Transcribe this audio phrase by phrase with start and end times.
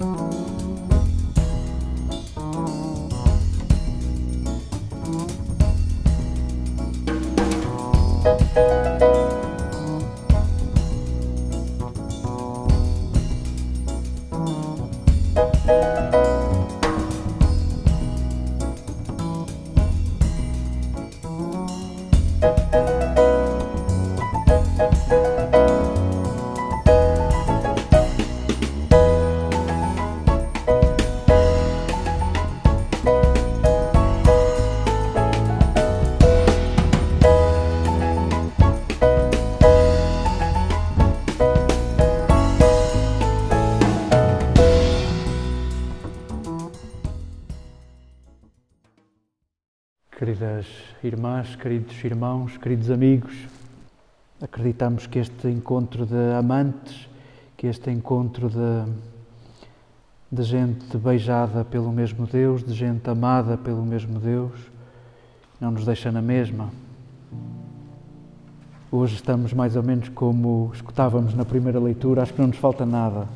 [0.00, 0.27] oh
[50.28, 50.66] Queridas
[51.02, 53.32] irmãs, queridos irmãos, queridos amigos,
[54.42, 57.08] acreditamos que este encontro de amantes,
[57.56, 58.92] que este encontro de,
[60.30, 64.52] de gente beijada pelo mesmo Deus, de gente amada pelo mesmo Deus,
[65.58, 66.68] não nos deixa na mesma.
[68.92, 72.84] Hoje estamos mais ou menos como escutávamos na primeira leitura, acho que não nos falta
[72.84, 73.26] nada.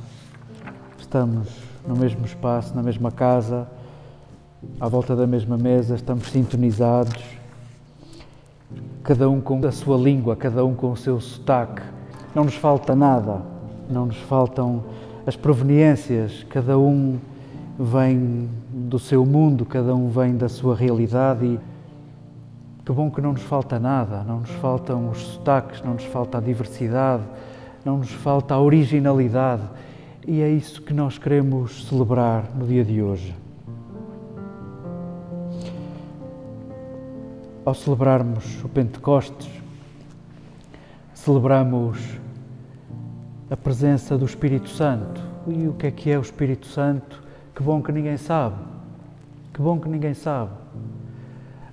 [0.99, 1.49] Estamos
[1.89, 3.67] no mesmo espaço, na mesma casa
[4.81, 7.23] à volta da mesma mesa, estamos sintonizados,
[9.03, 11.83] cada um com a sua língua, cada um com o seu sotaque.
[12.35, 13.43] Não nos falta nada,
[13.91, 14.85] não nos faltam
[15.27, 17.19] as proveniências, cada um
[17.79, 21.61] vem do seu mundo, cada um vem da sua realidade e
[22.85, 26.39] que bom que não nos falta nada, não nos faltam os sotaques, não nos falta
[26.39, 27.23] a diversidade,
[27.85, 29.63] não nos falta a originalidade
[30.27, 33.42] e é isso que nós queremos celebrar no dia de hoje.
[37.65, 39.49] Ao celebrarmos o Pentecostes,
[41.15, 41.99] celebramos
[43.51, 45.21] a presença do Espírito Santo.
[45.47, 47.23] E o que é que é o Espírito Santo?
[47.55, 48.57] Que bom que ninguém sabe.
[49.53, 50.51] Que bom que ninguém sabe.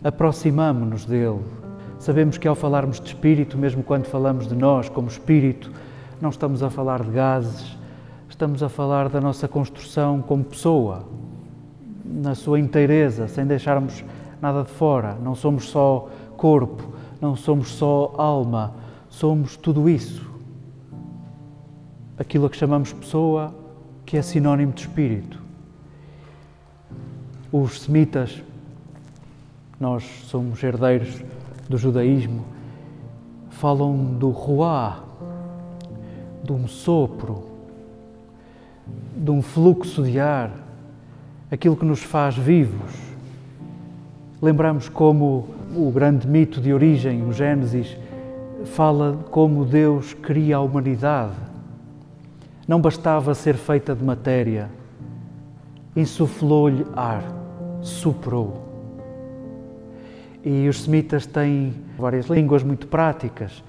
[0.03, 1.39] Aproximamo-nos dele.
[1.97, 5.71] Sabemos que ao falarmos de Espírito, mesmo quando falamos de nós como Espírito,
[6.21, 7.77] não estamos a falar de gases,
[8.29, 11.03] estamos a falar da nossa construção como pessoa,
[12.05, 14.03] na sua inteireza, sem deixarmos
[14.41, 15.15] nada de fora.
[15.15, 18.73] Não somos só corpo, não somos só alma,
[19.09, 20.27] somos tudo isso.
[22.17, 23.53] Aquilo a que chamamos pessoa,
[24.05, 25.41] que é sinónimo de espírito.
[27.51, 28.41] Os semitas,
[29.79, 31.23] nós somos herdeiros
[31.67, 32.45] do judaísmo,
[33.49, 35.03] falam do ruá,
[36.43, 37.45] de um sopro,
[39.15, 40.51] de um fluxo de ar,
[41.51, 43.08] aquilo que nos faz vivos
[44.41, 47.97] Lembramos como o grande mito de origem, o Gênesis,
[48.63, 51.33] fala como Deus cria a humanidade.
[52.65, 54.69] Não bastava ser feita de matéria,
[55.93, 57.21] insuflou-lhe ar,
[57.81, 58.65] soprou.
[60.41, 63.61] E os semitas têm várias línguas muito práticas.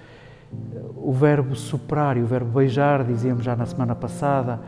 [0.95, 4.61] O verbo soprar e o verbo beijar, dizíamos já na semana passada,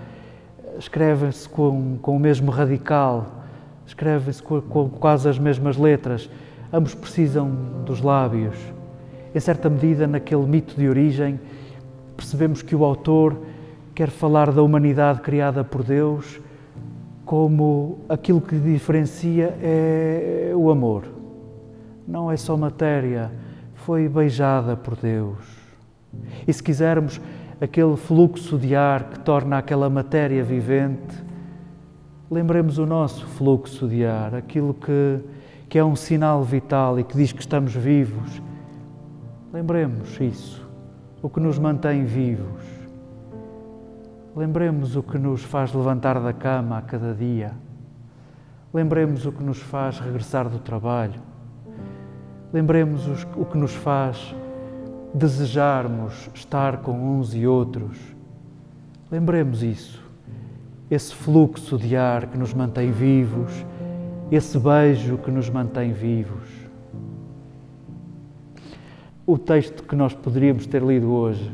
[0.76, 3.41] escrevem-se com, com o mesmo radical
[3.86, 6.30] escreve-se com, quase as mesmas letras,
[6.72, 7.50] ambos precisam
[7.84, 8.56] dos lábios.
[9.34, 11.40] Em certa medida, naquele mito de origem,
[12.16, 13.36] percebemos que o autor
[13.94, 16.40] quer falar da humanidade criada por Deus
[17.24, 21.04] como aquilo que diferencia é o amor.
[22.06, 23.30] Não é só matéria,
[23.74, 25.38] foi beijada por Deus.
[26.46, 27.20] E se quisermos,
[27.60, 31.14] aquele fluxo de ar que torna aquela matéria vivente,
[32.32, 35.20] lembremos o nosso fluxo de ar, aquilo que,
[35.68, 38.40] que é um sinal vital e que diz que estamos vivos.
[39.52, 40.66] Lembremos isso,
[41.20, 42.62] o que nos mantém vivos.
[44.34, 47.52] Lembremos o que nos faz levantar da cama a cada dia.
[48.72, 51.20] Lembremos o que nos faz regressar do trabalho.
[52.50, 53.06] Lembremos
[53.36, 54.34] o que nos faz
[55.12, 57.98] desejarmos estar com uns e outros.
[59.10, 60.01] Lembremos isso
[60.94, 63.50] esse fluxo de ar que nos mantém vivos,
[64.30, 66.50] esse beijo que nos mantém vivos.
[69.24, 71.50] O texto que nós poderíamos ter lido hoje,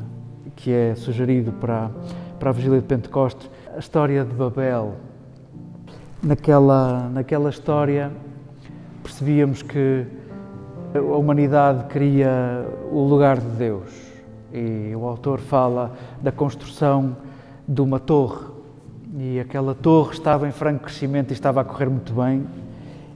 [0.56, 1.88] que é sugerido para,
[2.40, 4.96] para a Vigília de Pentecostes, a história de Babel.
[6.20, 8.10] Naquela, naquela história
[9.04, 10.04] percebíamos que
[10.96, 13.88] a humanidade queria o lugar de Deus
[14.52, 17.16] e o autor fala da construção
[17.68, 18.57] de uma torre
[19.18, 22.46] e aquela torre estava em franco crescimento e estava a correr muito bem.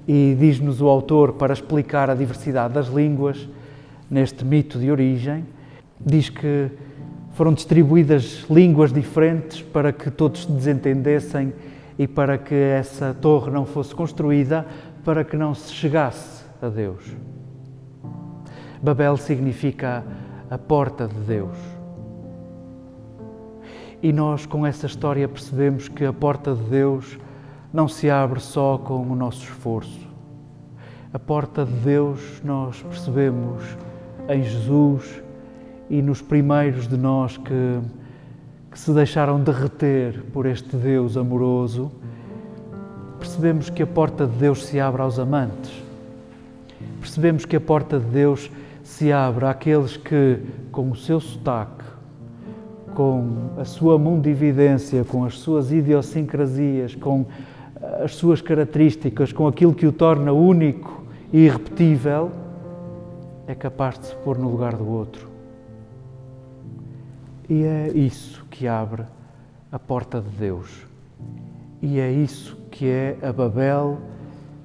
[0.07, 3.49] E diz-nos o autor, para explicar a diversidade das línguas,
[4.11, 5.47] neste mito de origem,
[6.05, 6.71] diz que
[7.33, 11.53] Foram distribuídas línguas diferentes para que todos se desentendessem
[11.99, 14.67] e para que essa torre não fosse construída,
[15.03, 17.03] para que não se chegasse a Deus.
[18.83, 20.05] Babel significa
[20.51, 21.57] a porta de Deus.
[24.03, 27.19] E nós, com essa história, percebemos que a porta de Deus
[27.73, 30.09] não se abre só com o nosso esforço.
[31.13, 33.63] A porta de Deus nós percebemos
[34.29, 35.23] em Jesus
[35.89, 37.81] e nos primeiros de nós que,
[38.73, 41.93] que se deixaram derreter por este Deus amoroso.
[43.21, 45.81] Percebemos que a porta de Deus se abre aos amantes.
[46.99, 48.51] Percebemos que a porta de Deus
[48.83, 50.41] se abre àqueles que,
[50.73, 51.85] com o seu sotaque,
[52.95, 57.27] com a sua mundividência, com as suas idiosincrasias, com
[58.03, 61.03] as suas características, com aquilo que o torna único
[61.33, 62.31] e irrepetível,
[63.47, 65.29] é capaz de se pôr no lugar do outro.
[67.49, 69.03] E é isso que abre
[69.71, 70.87] a porta de Deus.
[71.81, 73.99] E é isso que é a Babel,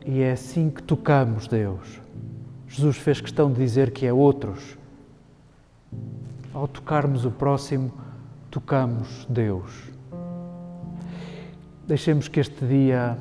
[0.06, 2.00] e é assim que tocamos Deus.
[2.68, 4.78] Jesus fez questão de dizer que é outros.
[6.54, 7.92] Ao tocarmos o próximo,
[8.50, 9.72] tocamos Deus.
[11.88, 13.18] Deixemos que este dia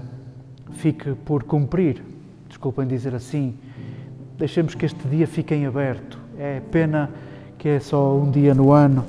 [0.72, 2.02] fique por cumprir,
[2.48, 3.56] desculpem dizer assim,
[4.36, 6.18] deixemos que este dia fique em aberto.
[6.38, 7.10] É pena
[7.58, 9.04] que é só um dia no ano.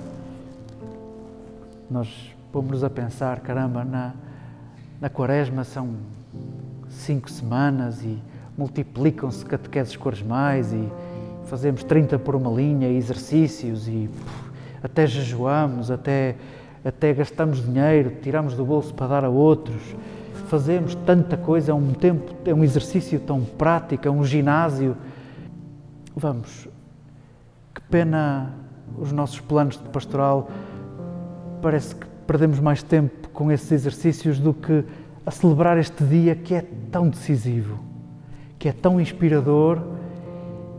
[1.90, 4.14] Nós pomos-nos a pensar, caramba, na,
[5.02, 5.96] na quaresma são
[6.90, 8.18] cinco semanas e
[8.58, 10.90] multiplicam-se catequeses quaresmais e
[11.46, 14.10] fazemos 30 por uma linha, exercícios e
[14.88, 16.36] até jejuamos, até,
[16.84, 19.82] até gastamos dinheiro, tiramos do bolso para dar a outros,
[20.48, 24.98] fazemos tanta coisa, é um tempo, é um exercício tão prático, é um ginásio.
[26.16, 26.68] Vamos,
[27.74, 28.54] que pena
[28.98, 30.50] os nossos planos de pastoral,
[31.62, 34.84] parece que perdemos mais tempo com esses exercícios do que
[35.26, 37.88] a celebrar este dia que é tão decisivo
[38.60, 39.82] que é tão inspirador,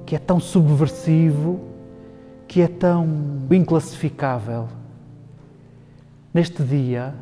[0.04, 1.60] que é tão subversivo,
[2.48, 3.06] que é tão
[3.50, 4.68] inclassificável.
[6.32, 7.14] Neste dia,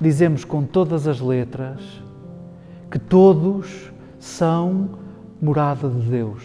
[0.00, 1.80] dizemos com todas as letras
[2.90, 4.98] que todos são
[5.40, 6.42] morada de Deus.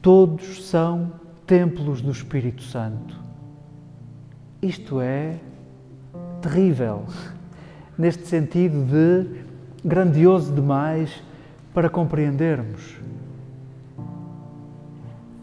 [0.00, 1.12] Todos são
[1.46, 3.20] templos do Espírito Santo.
[4.60, 5.40] Isto é
[6.40, 7.04] terrível,
[7.98, 9.42] neste sentido de
[9.84, 11.22] grandioso demais
[11.74, 12.96] para compreendermos.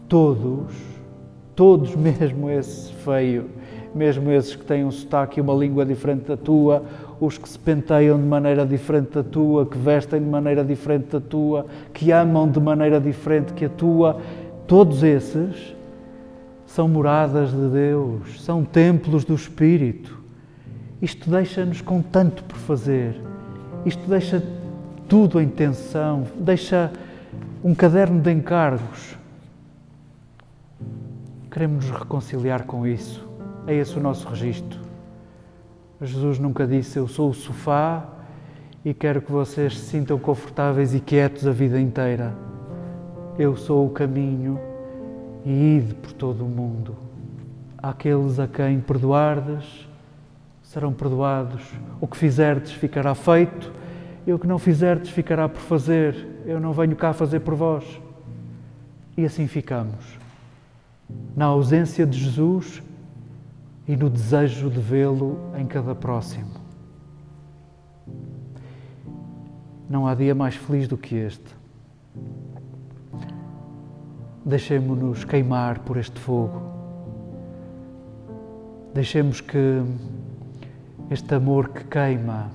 [0.08, 0.89] Todos,
[1.60, 3.50] todos, mesmo esse feio,
[3.94, 6.82] mesmo esses que têm um sotaque e uma língua diferente da tua,
[7.20, 11.20] os que se penteiam de maneira diferente da tua, que vestem de maneira diferente da
[11.20, 14.18] tua, que amam de maneira diferente que a tua,
[14.66, 15.76] todos esses
[16.64, 20.18] são moradas de Deus, são templos do Espírito.
[21.02, 23.20] Isto deixa-nos com tanto por fazer,
[23.84, 24.42] isto deixa
[25.06, 26.90] tudo em tensão, deixa
[27.62, 29.19] um caderno de encargos.
[31.50, 33.28] Queremos nos reconciliar com isso.
[33.66, 34.78] É esse o nosso registro.
[36.00, 38.06] Jesus nunca disse: Eu sou o sofá
[38.84, 42.34] e quero que vocês se sintam confortáveis e quietos a vida inteira.
[43.36, 44.60] Eu sou o caminho
[45.44, 46.96] e ide por todo o mundo.
[47.82, 49.88] Aqueles a quem perdoardes
[50.62, 51.62] serão perdoados.
[52.00, 53.72] O que fizerdes ficará feito
[54.24, 57.84] e o que não fizerdes ficará por fazer, eu não venho cá fazer por vós.
[59.16, 60.19] E assim ficamos,
[61.36, 62.82] na ausência de Jesus
[63.86, 66.50] e no desejo de vê-lo em cada próximo.
[69.88, 71.56] Não há dia mais feliz do que este.
[74.44, 76.62] Deixemos-nos queimar por este fogo.
[78.94, 79.82] Deixemos que
[81.10, 82.50] este amor que queima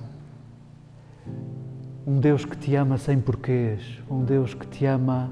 [2.06, 5.28] um Deus que te ama sem porquês, um Deus que te ama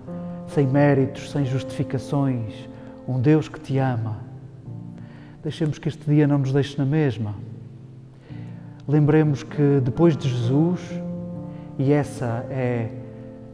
[0.49, 2.69] sem méritos, sem justificações,
[3.07, 4.19] um Deus que te ama.
[5.43, 7.35] Deixemos que este dia não nos deixe na mesma.
[8.87, 10.81] Lembremos que depois de Jesus,
[11.79, 12.91] e essa é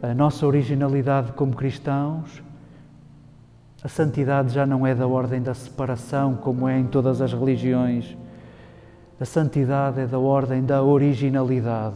[0.01, 2.41] a nossa originalidade como cristãos,
[3.83, 8.15] a santidade já não é da ordem da separação, como é em todas as religiões.
[9.19, 11.95] A santidade é da ordem da originalidade.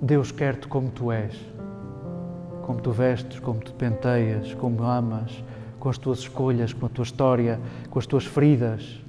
[0.00, 1.34] Deus quer-te como tu és,
[2.62, 5.42] como tu vestes, como tu penteias, como amas,
[5.78, 9.00] com as tuas escolhas, com a tua história, com as tuas feridas.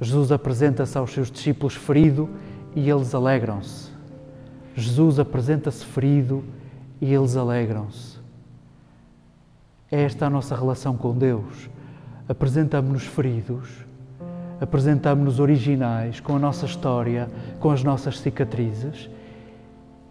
[0.00, 2.28] Jesus apresenta-se aos seus discípulos ferido
[2.74, 3.90] e eles alegram-se.
[4.74, 6.44] Jesus apresenta-se ferido
[7.00, 8.18] e eles alegram-se.
[9.90, 11.70] É esta a nossa relação com Deus.
[12.28, 13.68] apresentamos-nos feridos,
[14.60, 17.28] apresentamos-nos originais, com a nossa história,
[17.60, 19.10] com as nossas cicatrizes,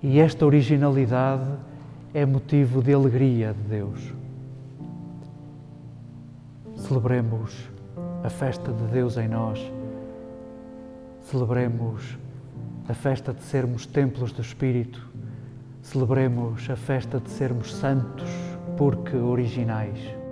[0.02, 1.50] e esta originalidade
[2.14, 4.14] é motivo de alegria de Deus.
[6.88, 7.70] Celebremos
[8.26, 9.58] a festa de Deus em nós,
[11.22, 12.18] celebremos
[12.90, 15.10] a festa de sermos templos do Espírito,
[15.82, 18.30] celebremos a festa de sermos santos
[18.78, 20.23] porque originais.